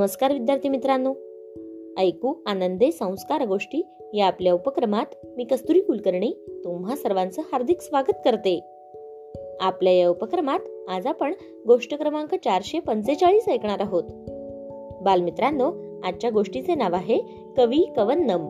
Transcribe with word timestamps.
नमस्कार 0.00 0.32
विद्यार्थी 0.32 0.68
मित्रांनो. 0.68 1.14
ऐकू 1.98 2.34
आनंदे 2.46 2.92
संस्कार 2.92 3.46
गोष्टी 3.46 3.86
या 4.14 4.26
आपल्या 4.26 4.54
उपक्रमात 4.54 5.06
मी 5.36 5.44
कस्तुरी 5.44 5.80
कुलकर्णी 5.80 6.32
तुम्हा 6.64 6.96
सर्वांचं 6.96 7.42
हार्दिक 7.52 7.80
स्वागत 7.80 8.14
करते. 8.24 8.60
आपल्या 9.60 9.92
या 9.92 10.08
उपक्रमात 10.08 10.60
आज 10.88 11.06
आपण 11.06 11.34
गोष्ट 11.66 11.94
क्रमांक 11.94 12.34
चारशे 12.34 12.80
पंचेचाळीस 12.80 13.48
ऐकणार 13.48 13.80
आहोत. 13.80 14.04
बालमित्रांनो 15.02 15.72
आजच्या 16.04 16.30
गोष्टीचे 16.30 16.74
नाव 16.74 16.94
आहे 16.94 17.20
कवी 17.56 17.92
कवन्नम 17.96 18.46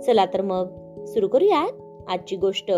चला 0.00 0.24
तर 0.24 0.40
मग 0.40 0.66
सुरू 1.04 1.28
करूयात 1.28 2.02
आजची 2.08 2.36
गोष्ट. 2.36 2.70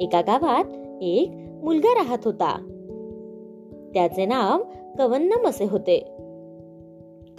एका 0.00 0.22
गावात 0.26 0.64
एक 1.02 1.30
मुलगा 1.62 1.94
राहत 1.94 2.18
होता. 2.24 2.74
त्याचे 3.98 4.26
नाव 4.26 4.62
कवन्नम 4.98 5.48
असे 5.48 5.64
होते. 5.64 5.98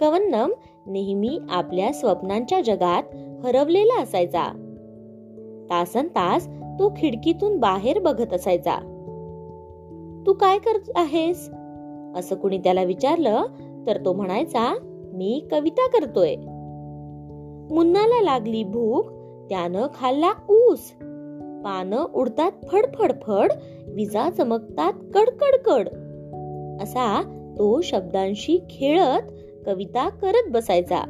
कवन्नम 0.00 0.52
नेहमी 0.86 1.38
आपल्या 1.50 1.92
स्वप्नांच्या 1.92 2.60
जगात 2.60 3.02
हरवलेला 3.46 4.02
असायचा. 4.02 4.44
तासन 5.70 6.06
तास 6.06 6.46
तो 6.48 6.92
खिडकीतून 6.96 7.58
बाहेर 7.58 7.98
बघत 7.98 8.32
असायचा. 8.32 8.76
तू 10.26 10.32
काय 10.32 10.58
करत 10.58 10.90
आहेस? 10.96 11.50
असं 12.16 12.34
कुणी 12.34 12.58
त्याला 12.58 12.82
विचारलं 12.82 13.42
तर 13.86 14.04
तो 14.04 14.12
म्हणायचा 14.12 14.78
मी 15.12 15.48
कविता 15.50 15.88
करतोय. 15.88 16.36
मुन्नाला 17.74 18.22
लागली 18.22 18.64
भूक 18.64 19.06
त्यानं 19.48 19.86
खाल्ला 19.94 20.32
ऊस. 20.48 20.92
पानं 21.64 22.04
उडतात 22.14 22.52
फडफडफड 22.72 23.52
विजा 23.86 24.30
चमकतात 24.30 24.92
कडकडकड. 25.14 25.88
असा 26.80 27.22
तो 27.58 27.80
शब्दांशी 27.80 28.58
खेळत 28.70 29.32
कविता 29.66 30.08
करत 30.08 30.50
बसायचा. 30.50 31.00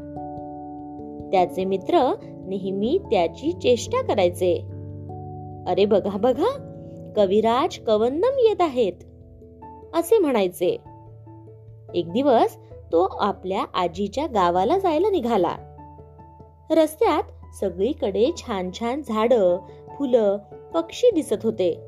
त्याचे 1.32 1.64
मित्र 1.64 2.14
नेहमी 2.46 2.98
त्याची 2.98 3.52
चेष्टा 3.52 4.02
करायचे. 4.02 4.54
अरे 5.66 5.84
बघा 5.84 6.16
बघा 6.16 6.66
कविराज 7.16 7.78
कवन्नम 7.78 8.38
येत 8.38 8.60
आहेत 8.60 8.92
असे 9.94 10.18
म्हणायचे. 10.18 10.76
एक 11.94 12.12
दिवस 12.12 12.56
तो 12.92 13.02
आपल्या 13.02 13.64
आजीच्या 13.74 14.26
गावाला 14.26 14.78
जायला 14.78 15.10
निघाला. 15.10 15.56
रस्त्यात 16.70 17.22
सगळीकडे 17.60 18.30
छान 18.36 18.70
छान 18.78 19.02
झाड 19.08 19.32
फुलं 19.98 20.38
पक्षी 20.74 21.10
दिसत 21.10 21.44
होते. 21.44 21.80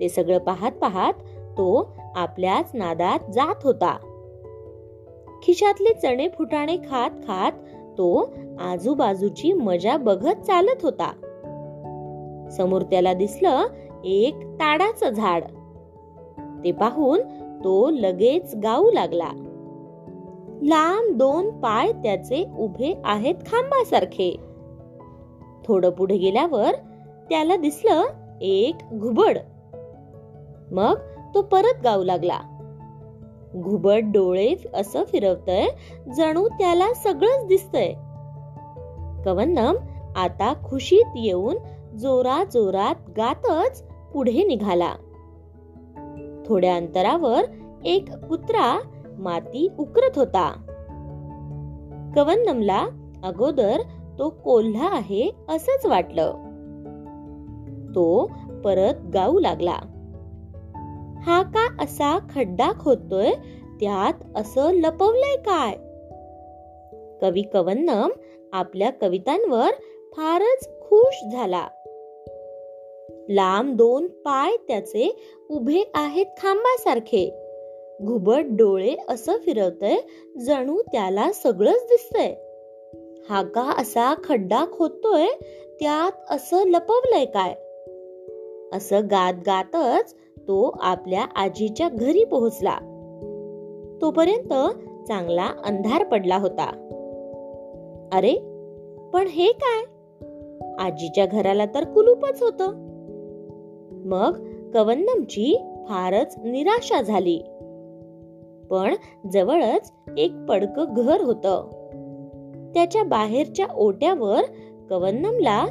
ते 0.00 0.08
सगळं 0.08 0.38
पाहत 0.38 0.72
पाहत 0.72 1.12
तो 1.52 1.96
आपल्याच 2.16 2.70
नादात 2.74 3.18
जात 3.30 3.54
होता. 3.64 3.96
खिशातले 5.42 5.94
चणे 5.94 6.28
फुटाणे 6.28 6.76
खात 6.76 7.10
खात 7.10 7.52
तो 7.98 8.34
आजूबाजूची 8.60 9.52
मजा 9.52 9.96
बघत 9.96 10.40
चालत 10.46 10.82
होता. 10.82 11.12
समोर 12.50 12.82
त्याला 12.82 13.14
दिसलं 13.14 13.66
एक 14.04 14.34
ताडाचं 14.34 15.10
झाड. 15.10 15.44
ते 16.64 16.72
पाहून 16.72 17.20
तो 17.64 17.90
लगेच 17.90 18.54
गाऊ 18.62 18.90
लागला. 18.90 19.30
लांब 20.62 21.18
दोन 21.18 21.50
पाय 21.50 21.92
त्याचे 21.92 22.44
उभे 22.58 23.00
आहेत 23.04 23.34
खांबासारखे. 23.34 24.36
थोडं 25.64 25.90
पुढे 25.90 26.16
गेल्यावर 26.16 26.74
त्याला 27.28 27.56
दिसलं 27.56 28.02
एक 28.40 28.74
घुबड. 28.94 29.38
मग 30.70 30.94
तो 31.36 31.42
परत 31.42 31.82
गाऊ 31.84 32.04
लागला. 32.04 32.38
घुबड 33.56 34.04
डोळे 34.04 34.54
असं 34.74 35.04
फिरवतय 35.04 35.66
जणू 36.16 36.48
त्याला 36.48 36.94
सगळंच 36.94 37.46
दिसतय. 37.46 37.88
कवन्नम 39.24 39.74
आता 40.16 40.54
खुशीत 40.64 41.04
येऊन 41.16 41.56
जोरा 41.96 42.44
जोरात 42.44 42.94
गातच 43.16 43.84
पुढे 44.14 44.44
निघाला. 44.44 44.94
थोड्या 46.46 46.76
अंतरावर 46.76 47.42
एक 47.84 48.12
कुत्रा 48.12 48.80
माती 49.18 49.68
उकरत 49.78 50.18
होता. 50.18 50.50
कवन्नमला 52.16 52.86
अगोदर 53.24 53.80
तो 54.18 54.28
कोल्हा 54.28 54.88
आहे 54.96 55.30
असंच 55.48 55.86
वाटलं. 55.86 56.34
तो 57.94 58.30
परत 58.64 58.94
गाऊ 59.14 59.38
लागला. 59.38 59.76
हा 61.26 61.42
का 61.42 61.82
असा 61.82 62.18
खड्डा 62.34 62.72
खोदतोय? 62.80 63.30
त्यात 63.80 64.12
असं 64.36 64.70
लपवलंय 64.70 65.36
काय? 65.36 65.76
कवी 67.22 67.42
कवन्नम 67.42 68.10
आपल्या 68.52 68.90
कवितांवर 68.90 69.70
फारच 70.12 70.68
खुश 70.80 71.24
झाला. 71.32 71.68
लांब 73.28 73.76
दोन 73.76 74.06
पाय 74.06 74.56
त्याचे 74.68 75.16
उभे 75.50 75.90
आहेत 75.94 76.26
खांबासारखे. 76.26 77.42
घुबट 78.02 78.44
डोळे 78.50 78.96
असं 79.08 79.38
फिरवतय 79.38 79.96
जणू 80.38 80.82
त्याला 80.82 81.32
सगळंच 81.32 81.82
दिसतंय. 81.82 82.34
हा 83.30 83.42
का 83.42 83.74
असा 83.78 84.14
खड्डा 84.24 84.64
खोदतोय? 84.72 85.26
त्यात 85.80 86.12
असं 86.30 86.66
लपवलंय 86.66 87.24
काय? 87.24 87.54
असं 88.76 89.00
गात 89.10 89.34
गातच 89.46 90.14
तो 90.38 90.76
आपल्या 90.80 91.26
आजीच्या 91.36 91.88
घरी 91.88 92.24
पोहोचला. 92.24 92.78
तोपर्यंत 94.00 94.76
चांगला 95.08 95.48
अंधार 95.64 96.04
पडला 96.04 96.36
होता. 96.36 96.82
अरे 98.12 98.34
पण 99.12 99.26
हे 99.26 99.52
काय? 99.52 99.84
आजीच्या 100.78 101.26
घराला 101.26 101.66
तर 101.66 101.84
कुलूपच 101.84 102.42
होत. 102.42 102.62
मग 104.06 104.44
कवन्नमची 104.74 105.58
फारच 105.88 106.38
निराशा 106.38 107.02
झाली. 107.02 107.38
पण 108.70 108.94
जवळच 109.32 109.92
एक 110.18 110.32
पडक 110.48 110.80
घर 110.88 111.20
होत. 111.20 111.46
त्याच्या 112.74 113.04
बाहेरच्या 113.04 113.66
ओट्यावर 113.76 114.42
कवन्नमला 114.90 115.66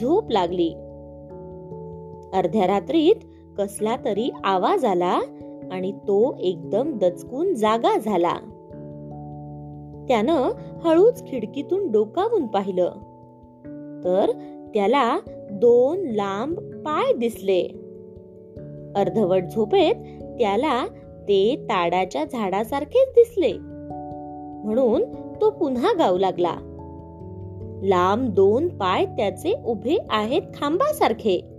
झोप 0.00 0.30
लागली. 0.30 0.70
अर्ध्या 2.32 2.66
रात्रीत 2.66 3.14
कसला 3.58 3.96
तरी 4.04 4.30
आवाज 4.44 4.84
आला 4.84 5.20
आणि 5.72 5.92
तो 5.92 6.36
एकदम 6.40 6.98
दचकून 6.98 7.54
जागा 7.54 7.98
झाला. 7.98 8.34
त्यानं 10.08 10.48
हळूच 10.84 11.26
खिडकीतून 11.26 11.90
डोकावून 11.90 12.46
पाहिलं. 12.46 12.90
तर 14.04 14.30
त्याला 14.74 15.18
दोन 15.50 15.98
लांब 16.00 16.58
पाय 16.58 17.12
दिसले. 17.12 17.62
अर्धवट 18.96 19.42
झोपेत 19.54 19.94
त्याला 20.38 20.86
ते 21.28 21.56
ताडाच्या 21.64 22.24
झाडासारखेच 22.24 23.08
दिसले. 23.08 23.52
म्हणून 24.64 25.04
तो 25.40 25.50
पुन्हा 25.50 25.92
गाऊ 25.98 26.18
लागला. 26.18 26.54
लांब 27.82 28.28
दोन 28.28 28.68
पाय 28.68 29.04
त्याचे 29.06 29.54
उभे 29.66 29.98
आहेत 30.10 30.42
खांबासारखे. 30.54 31.49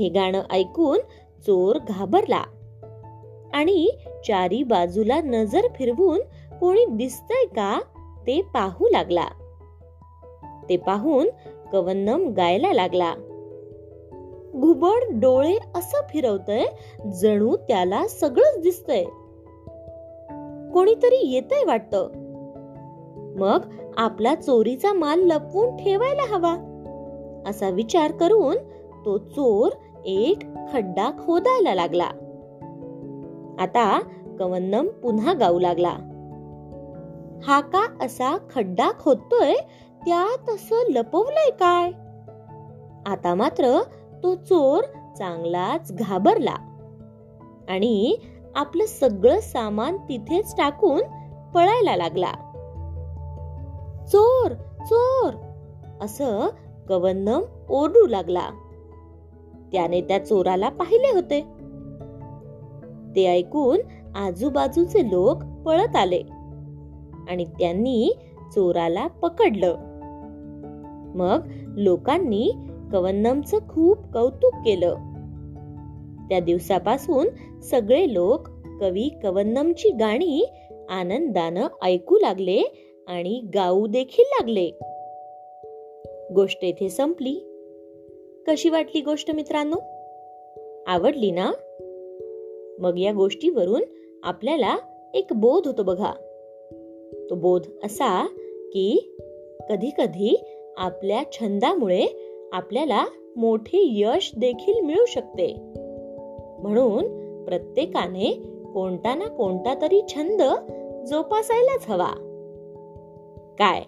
हे 0.00 0.08
गाणं 0.08 0.42
ऐकून 0.50 0.98
चोर 1.46 1.78
घाबरला. 1.88 2.42
आणि 3.54 3.88
चारी 4.28 4.62
बाजूला 4.62 5.20
नजर 5.20 5.60
फिरवून 5.74 6.20
कोणी 6.60 6.84
दिसतय 6.84 7.46
का 7.46 7.80
ते 8.26 8.42
पाहू 8.54 8.88
लागला. 8.88 9.24
ते 10.68 10.76
पाहून 10.76 11.28
कवन्नम 11.72 12.28
गायला 12.28 12.72
लागला. 12.72 13.14
घुबड 14.56 15.20
डोळे 15.20 15.58
असं 15.74 15.98
फिरवतय 16.10 16.64
जणू 17.12 17.56
त्याला 17.56 18.08
सगळंच 18.08 18.62
दिसतंय. 18.62 19.04
कोणीतरी 20.72 21.32
येतय 21.32 21.64
वाटत. 21.64 21.96
मग 23.36 23.64
आपला 23.96 24.34
चोरीचा 24.34 24.92
माल 24.92 25.20
लपवून 25.20 25.76
ठेवायला 25.76 26.34
हवा 26.34 26.56
असा 27.46 27.70
विचार 27.70 28.12
करून 28.12 28.56
तो 29.04 29.18
चोर 29.18 29.68
एक 30.04 30.38
खड्डा 30.72 31.10
खोदायला 31.10 31.74
लागला. 31.74 32.08
आता 33.58 34.00
कवन्नम 34.38 34.86
पुन्हा 34.86 35.32
गाऊ 35.32 35.58
लागला. 35.58 35.96
हा 37.44 37.60
का 37.60 38.04
असा 38.04 38.38
खड्डा 38.54 38.90
खोदतोय? 39.00 39.54
त्यात 40.06 40.50
असं 40.50 40.76
लपवलंय 40.88 41.50
काय? 41.50 41.90
आता 43.06 43.34
मात्र 43.34 43.82
तो 44.22 44.34
चोर 44.34 44.84
चांगलाच 45.18 45.92
घाबरला. 45.92 46.54
आणि 47.68 48.16
आपलं 48.56 48.86
सगळं 48.86 49.40
सामान 49.40 49.96
तिथेच 49.96 50.56
टाकून 50.56 51.00
पळायला 51.54 51.96
लागला. 51.96 52.32
चोर 54.06 54.52
चोर! 54.84 55.34
असं 56.00 56.46
कवन्नम 56.88 57.40
ओरडू 57.70 58.06
लागला. 58.06 58.50
त्याने 59.72 60.00
त्या 60.00 60.24
चोराला 60.24 60.68
पाहिले 60.68 61.12
होते. 61.12 61.40
ते 63.16 63.26
ऐकून 63.26 63.78
आजूबाजूचे 64.14 65.06
लोक 65.06 65.66
पळत 65.66 65.96
आले 65.96 66.22
आणि 67.28 67.44
त्यांनी 67.44 68.12
चोराला 68.54 69.06
पकडलं. 69.06 69.76
मग 71.14 71.46
लोकांनी 71.76 72.52
कवन्नमचं 72.92 73.58
खूप 73.68 73.98
कौतुक 74.12 74.54
केलं. 74.54 74.94
त्या 76.28 76.40
दिवसापासून 76.40 77.26
सगळे 77.60 78.14
लोक 78.14 78.48
कवी 78.80 79.08
कवन्नमची 79.22 79.90
गाणी 79.90 80.52
आनंदानं 80.90 81.66
ऐकू 81.82 82.18
लागले 82.18 82.62
आणि 83.08 83.42
गाऊ 83.54 83.86
देखील 83.86 84.24
लागले. 84.28 84.70
गोष्ट 86.34 86.64
इथे 86.64 86.88
संपली. 86.88 87.49
कशी 88.48 88.68
वाटली 88.68 89.00
गोष्ट 89.00 89.30
मित्रांनो? 89.30 89.76
आवडली 90.86 91.30
ना? 91.30 91.52
मग 92.78 92.98
या 92.98 93.12
गोष्टीवरून 93.12 93.82
आपल्याला 94.22 94.76
एक 95.14 95.26
बोध 95.32 95.66
होतो 95.66 95.82
बघा. 95.82 96.12
तो 97.30 97.34
बोध 97.34 97.66
असा 97.84 98.26
की 98.72 99.16
कधी 99.68 99.90
कधी 99.98 100.44
आपल्या 100.76 101.22
छंदामुळे 101.32 102.06
आपल्याला 102.52 103.04
मोठे 103.36 103.78
यश 103.82 104.32
देखील 104.36 104.80
मिळू 104.80 105.04
शकते. 105.06 105.54
म्हणून 106.58 107.04
प्रत्येकाने 107.44 108.42
कोणता 108.74 109.14
ना 109.14 109.24
कोणता 109.24 109.74
तरी 109.82 110.00
छंद 110.08 110.42
जोपासायलाच 111.06 111.88
हवा. 111.88 112.12
काय? 113.58 113.82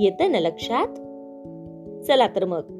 येत 0.00 0.30
ना 0.30 0.40
लक्षात? 0.40 0.88
चला 2.06 2.26
तर 2.26 2.44
मग. 2.44 2.79